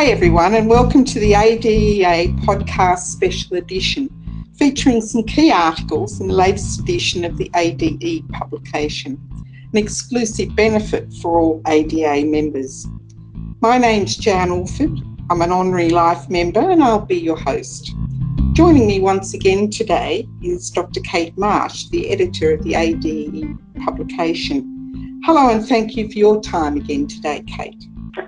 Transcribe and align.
Hi, 0.00 0.06
everyone, 0.06 0.54
and 0.54 0.66
welcome 0.66 1.04
to 1.04 1.20
the 1.20 1.34
ADEA 1.34 2.34
podcast 2.46 3.00
special 3.00 3.58
edition, 3.58 4.08
featuring 4.56 5.02
some 5.02 5.24
key 5.24 5.52
articles 5.52 6.22
in 6.22 6.28
the 6.28 6.32
latest 6.32 6.80
edition 6.80 7.22
of 7.22 7.36
the 7.36 7.50
ADE 7.54 8.26
publication, 8.30 9.20
an 9.70 9.76
exclusive 9.76 10.56
benefit 10.56 11.12
for 11.20 11.38
all 11.38 11.62
ADA 11.66 12.24
members. 12.24 12.86
My 13.60 13.76
name's 13.76 14.16
Jan 14.16 14.50
Orford. 14.50 14.98
I'm 15.28 15.42
an 15.42 15.52
honorary 15.52 15.90
life 15.90 16.30
member, 16.30 16.70
and 16.70 16.82
I'll 16.82 17.04
be 17.04 17.18
your 17.18 17.36
host. 17.36 17.92
Joining 18.54 18.86
me 18.86 19.00
once 19.00 19.34
again 19.34 19.68
today 19.68 20.26
is 20.42 20.70
Dr. 20.70 21.00
Kate 21.00 21.36
Marsh, 21.36 21.88
the 21.90 22.08
editor 22.08 22.54
of 22.54 22.62
the 22.62 22.74
ADE 22.74 23.54
publication. 23.84 25.20
Hello, 25.26 25.50
and 25.50 25.62
thank 25.68 25.94
you 25.94 26.10
for 26.10 26.16
your 26.16 26.40
time 26.40 26.78
again 26.78 27.06
today, 27.06 27.44
Kate. 27.46 27.84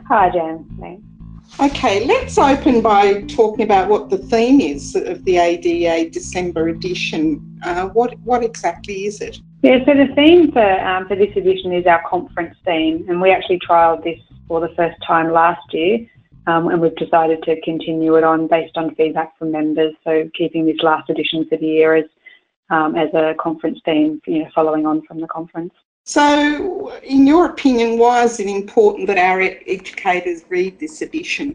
Hi, 0.06 0.28
Jan. 0.28 0.66
Thanks. 0.78 1.11
Okay, 1.60 2.04
let's 2.06 2.38
open 2.38 2.80
by 2.80 3.22
talking 3.22 3.64
about 3.64 3.88
what 3.88 4.10
the 4.10 4.18
theme 4.18 4.60
is 4.60 4.94
of 4.94 5.24
the 5.24 5.36
ADA 5.36 6.10
December 6.10 6.68
edition. 6.68 7.60
Uh, 7.62 7.88
what 7.88 8.18
what 8.20 8.42
exactly 8.42 9.04
is 9.04 9.20
it? 9.20 9.38
Yeah, 9.62 9.84
so 9.84 9.94
the 9.94 10.12
theme 10.14 10.50
for 10.50 10.80
um, 10.80 11.06
for 11.06 11.14
this 11.14 11.36
edition 11.36 11.72
is 11.72 11.86
our 11.86 12.02
conference 12.08 12.56
theme, 12.64 13.04
and 13.08 13.20
we 13.20 13.30
actually 13.30 13.60
trialled 13.60 14.02
this 14.02 14.18
for 14.48 14.60
the 14.60 14.74
first 14.74 14.96
time 15.06 15.30
last 15.30 15.72
year, 15.72 15.98
um, 16.46 16.68
and 16.68 16.80
we've 16.80 16.96
decided 16.96 17.42
to 17.44 17.60
continue 17.60 18.16
it 18.16 18.24
on 18.24 18.48
based 18.48 18.76
on 18.76 18.94
feedback 18.94 19.38
from 19.38 19.52
members. 19.52 19.94
So 20.04 20.28
keeping 20.36 20.64
this 20.64 20.82
last 20.82 21.10
edition 21.10 21.46
for 21.48 21.58
the 21.58 21.66
year 21.66 21.94
as 21.94 22.06
um, 22.70 22.96
as 22.96 23.12
a 23.14 23.34
conference 23.38 23.78
theme, 23.84 24.20
you 24.26 24.40
know, 24.40 24.48
following 24.54 24.86
on 24.86 25.02
from 25.02 25.20
the 25.20 25.28
conference. 25.28 25.74
So, 26.04 26.92
in 27.02 27.26
your 27.26 27.46
opinion, 27.46 27.98
why 27.98 28.24
is 28.24 28.40
it 28.40 28.48
important 28.48 29.06
that 29.06 29.18
our 29.18 29.40
educators 29.40 30.44
read 30.48 30.80
this 30.80 31.00
edition? 31.00 31.54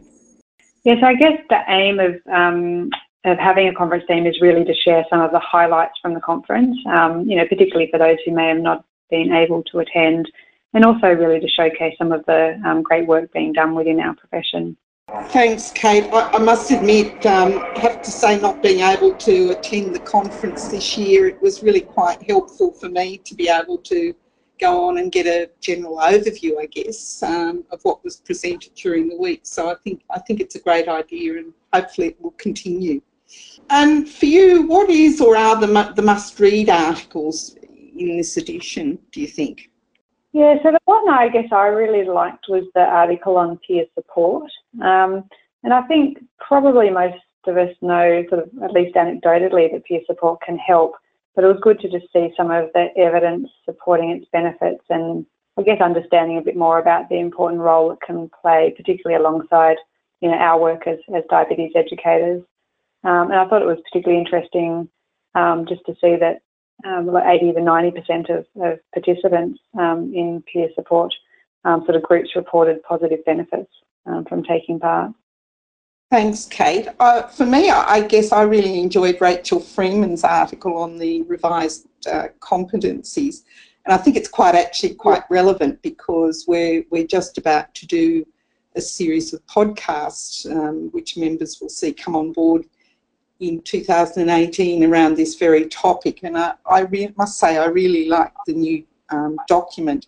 Yes, 0.84 1.02
I 1.02 1.14
guess 1.14 1.38
the 1.50 1.60
aim 1.68 2.00
of 2.00 2.16
um, 2.32 2.90
of 3.24 3.36
having 3.38 3.68
a 3.68 3.74
conference 3.74 4.04
theme 4.08 4.26
is 4.26 4.40
really 4.40 4.64
to 4.64 4.74
share 4.74 5.04
some 5.10 5.20
of 5.20 5.32
the 5.32 5.38
highlights 5.40 5.98
from 6.00 6.14
the 6.14 6.20
conference. 6.20 6.78
Um, 6.86 7.28
you 7.28 7.36
know, 7.36 7.46
particularly 7.46 7.90
for 7.90 7.98
those 7.98 8.16
who 8.24 8.32
may 8.32 8.48
have 8.48 8.58
not 8.58 8.84
been 9.10 9.32
able 9.32 9.62
to 9.64 9.80
attend, 9.80 10.30
and 10.72 10.84
also 10.84 11.08
really 11.08 11.40
to 11.40 11.48
showcase 11.48 11.94
some 11.98 12.12
of 12.12 12.24
the 12.24 12.58
um, 12.64 12.82
great 12.82 13.06
work 13.06 13.30
being 13.32 13.52
done 13.52 13.74
within 13.74 14.00
our 14.00 14.14
profession. 14.14 14.78
Thanks, 15.26 15.72
Kate. 15.72 16.04
I, 16.12 16.30
I 16.32 16.38
must 16.38 16.70
admit, 16.70 17.24
um, 17.26 17.58
I 17.76 17.80
have 17.80 18.02
to 18.02 18.10
say, 18.10 18.38
not 18.40 18.62
being 18.62 18.80
able 18.80 19.14
to 19.14 19.50
attend 19.50 19.94
the 19.94 20.00
conference 20.00 20.68
this 20.68 20.96
year, 20.96 21.26
it 21.26 21.40
was 21.42 21.62
really 21.62 21.80
quite 21.80 22.22
helpful 22.22 22.72
for 22.72 22.88
me 22.88 23.18
to 23.18 23.34
be 23.34 23.48
able 23.48 23.78
to 23.78 24.14
go 24.58 24.88
on 24.88 24.98
and 24.98 25.12
get 25.12 25.26
a 25.26 25.50
general 25.60 25.98
overview, 25.98 26.60
I 26.60 26.66
guess, 26.66 27.22
um, 27.22 27.64
of 27.70 27.80
what 27.82 28.02
was 28.04 28.16
presented 28.16 28.74
during 28.74 29.08
the 29.08 29.16
week. 29.16 29.40
So 29.44 29.70
I 29.70 29.74
think 29.76 30.02
I 30.10 30.18
think 30.20 30.40
it's 30.40 30.54
a 30.54 30.60
great 30.60 30.88
idea, 30.88 31.38
and 31.38 31.52
hopefully 31.72 32.08
it 32.08 32.20
will 32.20 32.32
continue. 32.32 33.00
And 33.70 34.08
for 34.08 34.26
you, 34.26 34.66
what 34.66 34.88
is 34.90 35.20
or 35.20 35.36
are 35.36 35.56
the 35.60 35.92
the 35.94 36.02
must-read 36.02 36.70
articles 36.70 37.56
in 37.96 38.16
this 38.16 38.36
edition? 38.36 38.98
Do 39.12 39.20
you 39.20 39.26
think? 39.26 39.70
Yeah, 40.32 40.56
so 40.62 40.70
the 40.70 40.78
one 40.84 41.08
I 41.08 41.28
guess 41.28 41.50
I 41.52 41.66
really 41.66 42.04
liked 42.06 42.46
was 42.48 42.64
the 42.74 42.82
article 42.82 43.36
on 43.36 43.58
peer 43.66 43.86
support, 43.94 44.50
um, 44.82 45.24
and 45.64 45.72
I 45.72 45.82
think 45.82 46.18
probably 46.38 46.90
most 46.90 47.16
of 47.46 47.56
us 47.56 47.74
know, 47.80 48.24
sort 48.28 48.42
of 48.42 48.50
at 48.62 48.72
least 48.72 48.94
anecdotally, 48.94 49.72
that 49.72 49.84
peer 49.84 50.00
support 50.06 50.40
can 50.42 50.58
help 50.58 50.94
but 51.34 51.44
it 51.44 51.48
was 51.48 51.60
good 51.62 51.80
to 51.80 51.88
just 51.88 52.12
see 52.12 52.32
some 52.36 52.50
of 52.50 52.70
the 52.74 52.88
evidence 52.96 53.48
supporting 53.64 54.10
its 54.10 54.26
benefits 54.32 54.84
and 54.90 55.24
I 55.58 55.62
guess 55.62 55.80
understanding 55.80 56.38
a 56.38 56.42
bit 56.42 56.56
more 56.56 56.78
about 56.78 57.08
the 57.08 57.18
important 57.18 57.60
role 57.60 57.90
it 57.90 57.98
can 58.06 58.30
play, 58.40 58.72
particularly 58.76 59.20
alongside 59.20 59.76
you 60.20 60.30
know 60.30 60.36
our 60.36 60.58
work 60.60 60.86
as, 60.86 60.98
as 61.14 61.24
diabetes 61.28 61.72
educators. 61.74 62.42
Um, 63.04 63.30
and 63.30 63.34
I 63.34 63.48
thought 63.48 63.62
it 63.62 63.66
was 63.66 63.82
particularly 63.90 64.22
interesting 64.22 64.88
um, 65.34 65.66
just 65.68 65.84
to 65.86 65.94
see 66.00 66.16
that 66.16 66.42
um, 66.84 67.06
like 67.06 67.24
80 67.26 67.54
to 67.54 67.60
90% 67.60 68.38
of, 68.38 68.46
of 68.62 68.78
participants 68.92 69.60
um, 69.78 70.12
in 70.14 70.42
peer 70.52 70.68
support 70.74 71.12
um, 71.64 71.82
sort 71.84 71.96
of 71.96 72.02
groups 72.02 72.30
reported 72.36 72.82
positive 72.82 73.24
benefits 73.24 73.70
um, 74.06 74.24
from 74.26 74.44
taking 74.44 74.78
part. 74.78 75.12
Thanks, 76.10 76.46
Kate. 76.46 76.88
Uh, 77.00 77.24
for 77.24 77.44
me, 77.44 77.68
I 77.68 78.00
guess 78.00 78.32
I 78.32 78.40
really 78.40 78.80
enjoyed 78.80 79.20
Rachel 79.20 79.60
Freeman's 79.60 80.24
article 80.24 80.78
on 80.78 80.96
the 80.96 81.20
revised 81.22 81.86
uh, 82.10 82.28
competencies, 82.40 83.42
and 83.84 83.92
I 83.92 83.98
think 83.98 84.16
it's 84.16 84.28
quite 84.28 84.54
actually 84.54 84.94
quite 84.94 85.24
relevant 85.28 85.82
because 85.82 86.46
we're 86.48 86.84
we're 86.90 87.06
just 87.06 87.36
about 87.36 87.74
to 87.74 87.86
do 87.86 88.24
a 88.74 88.80
series 88.80 89.34
of 89.34 89.44
podcasts 89.46 90.50
um, 90.50 90.88
which 90.92 91.18
members 91.18 91.58
will 91.60 91.68
see 91.68 91.92
come 91.92 92.16
on 92.16 92.32
board 92.32 92.64
in 93.40 93.60
2018 93.60 94.84
around 94.84 95.14
this 95.14 95.34
very 95.34 95.66
topic, 95.68 96.20
and 96.22 96.38
I, 96.38 96.54
I 96.64 96.88
must 97.18 97.38
say 97.38 97.58
I 97.58 97.66
really 97.66 98.08
like 98.08 98.32
the 98.46 98.54
new 98.54 98.82
um, 99.10 99.36
document. 99.46 100.06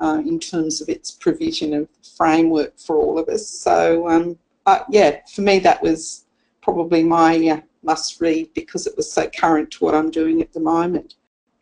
Uh, 0.00 0.22
in 0.24 0.38
terms 0.38 0.80
of 0.80 0.88
its 0.88 1.10
provision 1.10 1.74
of 1.74 1.88
framework 2.16 2.78
for 2.78 2.94
all 2.94 3.18
of 3.18 3.28
us. 3.28 3.50
So 3.50 4.08
um, 4.08 4.38
uh, 4.68 4.84
yeah, 4.90 5.20
for 5.34 5.42
me 5.42 5.58
that 5.60 5.82
was 5.82 6.26
probably 6.60 7.02
my 7.02 7.48
uh, 7.48 7.60
must 7.82 8.20
read 8.20 8.52
because 8.54 8.86
it 8.86 8.96
was 8.96 9.10
so 9.10 9.28
current 9.28 9.70
to 9.72 9.84
what 9.84 9.94
I'm 9.94 10.10
doing 10.10 10.42
at 10.42 10.52
the 10.52 10.60
moment. 10.60 11.14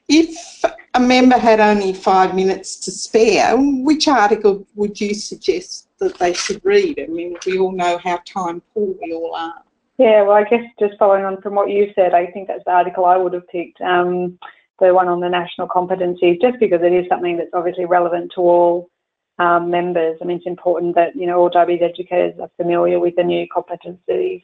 If 0.09 0.65
a 0.94 1.00
member 1.00 1.39
had 1.39 1.61
only 1.61 1.93
five 1.93 2.34
minutes 2.34 2.77
to 2.84 2.91
spare, 2.91 3.55
which 3.56 4.09
article 4.09 4.66
would 4.75 5.00
you 5.00 5.15
suggest 5.15 5.89
that 5.99 6.19
they 6.19 6.33
should 6.33 6.65
read? 6.65 6.99
I 7.00 7.06
mean, 7.06 7.37
we 7.47 7.59
all 7.59 7.72
know 7.72 7.99
how 7.99 8.19
time 8.27 8.62
poor 8.72 8.95
we 9.03 9.12
all 9.12 9.34
are. 9.34 9.62
Yeah, 9.99 10.22
well, 10.22 10.37
I 10.37 10.45
guess 10.45 10.65
just 10.78 10.99
following 10.99 11.25
on 11.25 11.41
from 11.41 11.55
what 11.55 11.71
you 11.71 11.91
said, 11.95 12.12
I 12.12 12.27
think 12.27 12.49
that's 12.49 12.65
the 12.65 12.72
article 12.72 13.05
I 13.05 13.16
would 13.16 13.33
have 13.33 13.49
picked, 13.49 13.81
um, 13.81 14.39
the 14.78 14.93
one 14.93 15.09
on 15.09 15.21
the 15.21 15.28
national 15.28 15.69
competencies, 15.69 16.41
just 16.41 16.59
because 16.61 16.83
it 16.83 16.93
is 16.93 17.06
something 17.09 17.37
that's 17.37 17.55
obviously 17.55 17.87
relevant 17.87 18.33
to 18.34 18.41
all 18.43 18.91
um, 19.39 19.71
members. 19.71 20.19
I 20.21 20.25
mean, 20.25 20.39
it's 20.39 20.47
important 20.47 20.95
that 20.95 21.15
you 21.15 21.27
know 21.27 21.39
all 21.39 21.49
diabetes 21.49 21.83
educators 21.83 22.39
are 22.41 22.51
familiar 22.57 22.99
with 22.99 23.17
the 23.17 23.25
new 23.25 23.47
competencies, 23.49 24.43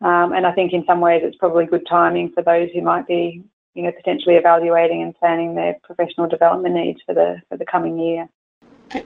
um, 0.00 0.32
and 0.32 0.46
I 0.46 0.52
think 0.52 0.72
in 0.72 0.84
some 0.86 1.00
ways 1.00 1.22
it's 1.24 1.36
probably 1.36 1.66
good 1.66 1.86
timing 1.88 2.32
for 2.32 2.42
those 2.42 2.70
who 2.72 2.82
might 2.82 3.06
be 3.06 3.42
you 3.74 3.82
know 3.82 3.92
potentially 3.92 4.36
evaluating 4.36 5.02
and 5.02 5.14
planning 5.14 5.54
their 5.54 5.76
professional 5.82 6.28
development 6.28 6.74
needs 6.74 7.00
for 7.06 7.14
the 7.14 7.40
for 7.48 7.56
the 7.56 7.66
coming 7.66 7.98
year. 7.98 8.28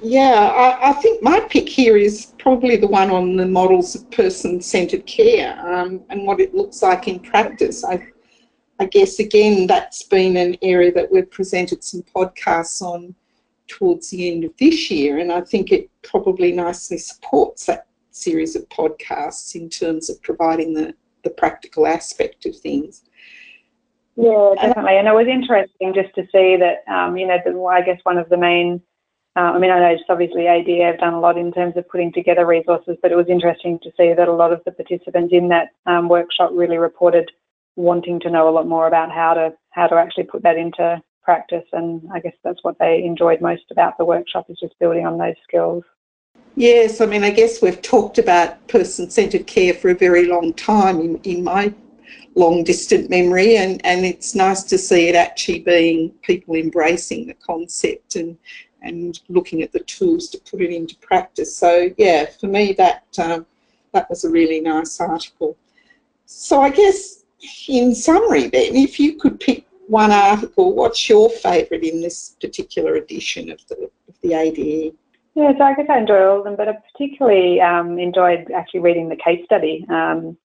Yeah, 0.02 0.52
I, 0.54 0.90
I 0.90 0.92
think 0.94 1.22
my 1.22 1.40
pick 1.40 1.66
here 1.66 1.96
is 1.96 2.34
probably 2.38 2.76
the 2.76 2.86
one 2.86 3.10
on 3.10 3.36
the 3.36 3.46
models 3.46 3.94
of 3.94 4.10
person-centred 4.10 5.06
care 5.06 5.58
um, 5.66 6.02
and 6.10 6.26
what 6.26 6.38
it 6.38 6.54
looks 6.54 6.82
like 6.82 7.08
in 7.08 7.18
practice. 7.18 7.82
I, 7.82 8.06
I 8.78 8.84
guess 8.84 9.20
again 9.20 9.66
that's 9.66 10.02
been 10.02 10.36
an 10.36 10.56
area 10.60 10.92
that 10.92 11.10
we've 11.10 11.30
presented 11.30 11.82
some 11.82 12.02
podcasts 12.14 12.82
on 12.82 13.14
towards 13.70 14.10
the 14.10 14.30
end 14.30 14.44
of 14.44 14.52
this 14.58 14.90
year, 14.90 15.18
and 15.18 15.32
I 15.32 15.40
think 15.40 15.72
it 15.72 15.88
probably 16.02 16.52
nicely 16.52 16.98
supports 16.98 17.66
that 17.66 17.86
series 18.10 18.56
of 18.56 18.68
podcasts 18.68 19.54
in 19.54 19.68
terms 19.68 20.10
of 20.10 20.20
providing 20.22 20.74
the, 20.74 20.94
the 21.24 21.30
practical 21.30 21.86
aspect 21.86 22.44
of 22.46 22.56
things. 22.56 23.02
Yeah, 24.16 24.54
definitely. 24.60 24.98
And 24.98 25.08
it 25.08 25.14
was 25.14 25.28
interesting 25.28 25.94
just 25.94 26.14
to 26.16 26.22
see 26.32 26.56
that, 26.56 26.84
um, 26.92 27.16
you 27.16 27.26
know, 27.26 27.38
the, 27.44 27.58
I 27.62 27.82
guess 27.82 28.00
one 28.02 28.18
of 28.18 28.28
the 28.28 28.36
main, 28.36 28.82
uh, 29.36 29.52
I 29.54 29.58
mean, 29.58 29.70
I 29.70 29.78
know 29.78 29.94
it's 29.94 30.02
obviously 30.08 30.46
ADA 30.46 30.84
have 30.84 30.98
done 30.98 31.14
a 31.14 31.20
lot 31.20 31.38
in 31.38 31.52
terms 31.52 31.76
of 31.76 31.88
putting 31.88 32.12
together 32.12 32.44
resources, 32.44 32.96
but 33.00 33.12
it 33.12 33.16
was 33.16 33.28
interesting 33.28 33.78
to 33.82 33.90
see 33.96 34.12
that 34.12 34.28
a 34.28 34.32
lot 34.32 34.52
of 34.52 34.60
the 34.64 34.72
participants 34.72 35.32
in 35.32 35.48
that 35.48 35.68
um, 35.86 36.08
workshop 36.08 36.50
really 36.52 36.76
reported 36.76 37.30
wanting 37.76 38.20
to 38.20 38.30
know 38.30 38.48
a 38.48 38.50
lot 38.50 38.66
more 38.66 38.88
about 38.88 39.10
how 39.12 39.32
to 39.32 39.54
how 39.70 39.86
to 39.86 39.94
actually 39.94 40.24
put 40.24 40.42
that 40.42 40.58
into 40.58 41.00
practice. 41.22 41.66
And 41.72 42.08
I 42.12 42.20
guess 42.20 42.34
that's 42.42 42.62
what 42.62 42.78
they 42.78 43.02
enjoyed 43.04 43.40
most 43.40 43.64
about 43.70 43.98
the 43.98 44.04
workshop 44.04 44.46
is 44.48 44.58
just 44.58 44.78
building 44.78 45.06
on 45.06 45.18
those 45.18 45.36
skills. 45.42 45.84
Yes, 46.56 47.00
I 47.00 47.06
mean, 47.06 47.24
I 47.24 47.30
guess 47.30 47.62
we've 47.62 47.80
talked 47.80 48.18
about 48.18 48.66
person 48.68 49.10
centred 49.10 49.46
care 49.46 49.74
for 49.74 49.90
a 49.90 49.94
very 49.94 50.26
long 50.26 50.52
time 50.54 51.00
in, 51.00 51.16
in 51.22 51.44
my 51.44 51.72
long 52.34 52.64
distant 52.64 53.10
memory, 53.10 53.56
and, 53.56 53.84
and 53.84 54.04
it's 54.04 54.34
nice 54.34 54.62
to 54.64 54.78
see 54.78 55.08
it 55.08 55.14
actually 55.14 55.60
being 55.60 56.10
people 56.22 56.54
embracing 56.54 57.26
the 57.26 57.34
concept 57.34 58.16
and 58.16 58.36
and 58.82 59.20
looking 59.28 59.62
at 59.62 59.72
the 59.72 59.80
tools 59.80 60.28
to 60.30 60.38
put 60.38 60.62
it 60.62 60.70
into 60.70 60.96
practice. 60.98 61.54
So, 61.54 61.90
yeah, 61.98 62.26
for 62.26 62.46
me, 62.46 62.72
that 62.74 63.04
um, 63.18 63.46
that 63.92 64.08
was 64.08 64.24
a 64.24 64.30
really 64.30 64.60
nice 64.60 65.00
article. 65.00 65.56
So, 66.26 66.62
I 66.62 66.70
guess 66.70 67.24
in 67.68 67.94
summary, 67.94 68.48
then, 68.48 68.76
if 68.76 68.98
you 68.98 69.16
could 69.16 69.38
pick 69.40 69.66
one 69.90 70.12
article. 70.12 70.74
What's 70.74 71.08
your 71.08 71.28
favourite 71.28 71.82
in 71.82 72.00
this 72.00 72.36
particular 72.40 72.94
edition 72.94 73.50
of 73.50 73.60
the, 73.68 73.90
of 74.08 74.20
the 74.22 74.34
ADE? 74.34 74.94
Yeah, 75.34 75.52
so 75.56 75.64
I 75.64 75.74
guess 75.74 75.86
I 75.88 75.98
enjoy 75.98 76.22
all 76.26 76.38
of 76.38 76.44
them, 76.44 76.56
but 76.56 76.68
I 76.68 76.76
particularly 76.92 77.60
um, 77.60 77.98
enjoyed 77.98 78.50
actually 78.54 78.80
reading 78.80 79.08
the 79.08 79.16
case 79.16 79.44
study 79.44 79.84
um, 79.88 80.36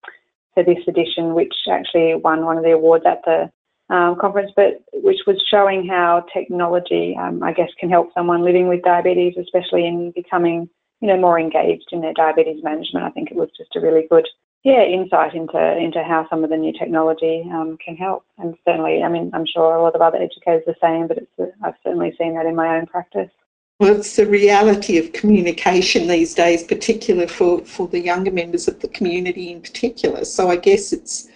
for 0.54 0.62
this 0.62 0.78
edition, 0.86 1.34
which 1.34 1.54
actually 1.70 2.14
won 2.14 2.44
one 2.44 2.56
of 2.56 2.64
the 2.64 2.72
awards 2.72 3.04
at 3.06 3.22
the 3.24 3.50
um, 3.94 4.16
conference, 4.20 4.50
but 4.56 4.82
which 4.92 5.20
was 5.26 5.42
showing 5.48 5.86
how 5.86 6.26
technology, 6.32 7.16
um, 7.20 7.42
I 7.42 7.52
guess, 7.52 7.70
can 7.78 7.88
help 7.88 8.12
someone 8.14 8.44
living 8.44 8.68
with 8.68 8.82
diabetes, 8.82 9.34
especially 9.38 9.86
in 9.86 10.12
becoming 10.12 10.68
you 11.00 11.08
know, 11.08 11.18
more 11.18 11.38
engaged 11.38 11.88
in 11.92 12.00
their 12.00 12.14
diabetes 12.14 12.62
management. 12.64 13.04
I 13.04 13.10
think 13.10 13.30
it 13.30 13.36
was 13.36 13.50
just 13.56 13.76
a 13.76 13.80
really 13.80 14.06
good, 14.10 14.26
yeah, 14.66 14.82
insight 14.82 15.32
into 15.32 15.78
into 15.78 16.02
how 16.02 16.26
some 16.28 16.42
of 16.42 16.50
the 16.50 16.56
new 16.56 16.72
technology 16.72 17.48
um, 17.52 17.78
can 17.78 17.96
help. 17.96 18.24
And 18.36 18.56
certainly, 18.64 19.00
I 19.00 19.08
mean, 19.08 19.30
I'm 19.32 19.46
sure 19.46 19.76
a 19.76 19.80
lot 19.80 19.94
of 19.94 20.00
other 20.00 20.18
educators 20.18 20.64
are 20.66 20.74
saying, 20.80 21.06
but 21.06 21.18
it's, 21.18 21.54
I've 21.62 21.76
certainly 21.84 22.12
seen 22.18 22.34
that 22.34 22.46
in 22.46 22.56
my 22.56 22.76
own 22.76 22.86
practice. 22.86 23.30
Well, 23.78 23.94
it's 23.94 24.16
the 24.16 24.26
reality 24.26 24.98
of 24.98 25.12
communication 25.12 26.08
these 26.08 26.34
days, 26.34 26.64
particularly 26.64 27.28
for, 27.28 27.64
for 27.64 27.86
the 27.86 28.00
younger 28.00 28.32
members 28.32 28.66
of 28.66 28.80
the 28.80 28.88
community 28.88 29.52
in 29.52 29.60
particular. 29.60 30.24
So 30.24 30.50
I 30.50 30.56
guess 30.56 30.92
it's 30.92 31.28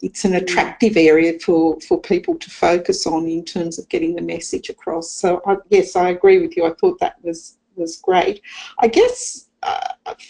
it's 0.00 0.24
an 0.24 0.36
attractive 0.36 0.96
area 0.96 1.40
for, 1.40 1.78
for 1.80 2.00
people 2.00 2.36
to 2.36 2.50
focus 2.50 3.04
on 3.04 3.26
in 3.26 3.44
terms 3.44 3.80
of 3.80 3.88
getting 3.88 4.14
the 4.14 4.22
message 4.22 4.70
across. 4.70 5.10
So 5.10 5.42
I, 5.44 5.56
yes, 5.70 5.96
I 5.96 6.10
agree 6.10 6.38
with 6.38 6.56
you. 6.56 6.66
I 6.66 6.74
thought 6.74 7.00
that 7.00 7.16
was 7.24 7.56
was 7.74 7.96
great. 7.96 8.42
I 8.78 8.86
guess 8.86 9.49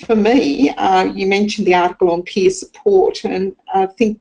for 0.07 0.17
me, 0.17 0.71
uh, 0.71 1.05
you 1.05 1.27
mentioned 1.27 1.67
the 1.67 1.75
article 1.75 2.11
on 2.11 2.23
peer 2.23 2.51
support, 2.51 3.25
and 3.25 3.55
I 3.75 3.87
think, 3.87 4.21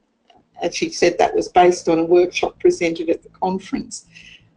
as 0.62 0.82
you 0.82 0.92
said, 0.92 1.18
that 1.18 1.36
was 1.36 1.48
based 1.48 1.88
on 1.90 2.00
a 2.00 2.04
workshop 2.04 2.60
presented 2.60 3.10
at 3.10 3.24
the 3.24 3.30
conference. 3.30 4.06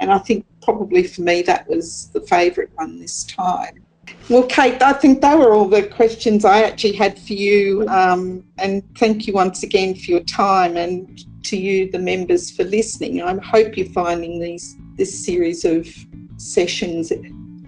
And 0.01 0.13
I 0.13 0.19
think 0.19 0.45
probably 0.63 1.05
for 1.05 1.23
me 1.23 1.43
that 1.43 1.69
was 1.69 2.09
the 2.13 2.21
favourite 2.23 2.71
one 2.75 2.99
this 2.99 3.25
time. 3.25 3.85
Well, 4.29 4.45
Kate, 4.45 4.83
I 4.83 4.93
think 4.93 5.21
they 5.21 5.35
were 5.35 5.53
all 5.53 5.69
the 5.69 5.85
questions 5.85 6.45
I 6.45 6.63
actually 6.63 6.95
had 6.95 7.19
for 7.19 7.35
you. 7.35 7.87
Um, 7.89 8.45
and 8.59 8.83
thank 8.99 9.27
you 9.27 9.33
once 9.33 9.63
again 9.63 9.95
for 9.95 10.11
your 10.11 10.25
time 10.25 10.77
and 10.77 11.25
to 11.45 11.57
you, 11.57 11.91
the 11.91 11.99
members, 11.99 12.51
for 12.51 12.65
listening. 12.65 13.23
I 13.23 13.37
hope 13.39 13.77
you're 13.77 13.89
finding 13.89 14.41
these 14.41 14.77
this 14.97 15.25
series 15.25 15.65
of 15.65 15.89
sessions 16.37 17.11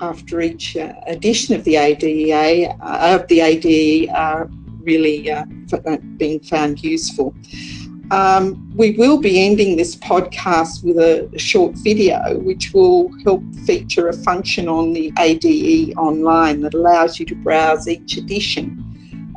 after 0.00 0.40
each 0.40 0.76
uh, 0.76 0.92
edition 1.06 1.54
of 1.54 1.64
the 1.64 1.74
ADEA 1.76 2.76
uh, 2.80 3.18
of 3.20 3.26
the 3.28 3.40
ADE 3.40 4.10
are 4.10 4.48
really 4.80 5.30
uh, 5.30 5.44
being 6.16 6.40
found 6.40 6.82
useful. 6.82 7.34
Um, 8.10 8.70
we 8.76 8.92
will 8.92 9.18
be 9.18 9.44
ending 9.44 9.76
this 9.76 9.96
podcast 9.96 10.84
with 10.84 10.98
a 10.98 11.38
short 11.38 11.74
video 11.76 12.38
which 12.38 12.72
will 12.74 13.10
help 13.24 13.42
feature 13.66 14.08
a 14.08 14.12
function 14.12 14.68
on 14.68 14.92
the 14.92 15.12
ADE 15.18 15.96
online 15.96 16.60
that 16.60 16.74
allows 16.74 17.18
you 17.18 17.24
to 17.26 17.34
browse 17.34 17.88
each 17.88 18.18
edition 18.18 18.80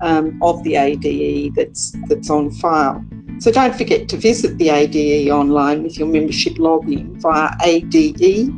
um, 0.01 0.37
of 0.43 0.61
the 0.63 0.75
ADE 0.75 1.55
that's, 1.55 1.95
that's 2.07 2.29
on 2.29 2.51
file. 2.51 3.03
So 3.39 3.51
don't 3.51 3.75
forget 3.75 4.09
to 4.09 4.17
visit 4.17 4.57
the 4.57 4.69
ADE 4.69 5.29
online 5.29 5.83
with 5.83 5.97
your 5.97 6.07
membership 6.07 6.53
login 6.53 7.21
via 7.21 7.51
ade, 7.63 8.51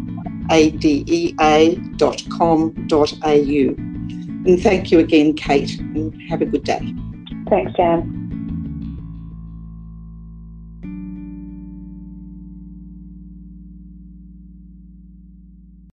adea.com.au. 0.50 1.36
And 4.46 4.62
thank 4.62 4.92
you 4.92 5.00
again, 5.00 5.34
Kate, 5.34 5.78
and 5.80 6.22
have 6.30 6.42
a 6.42 6.46
good 6.46 6.64
day. 6.64 6.96
Thanks, 7.50 7.74
Jan. 7.76 8.19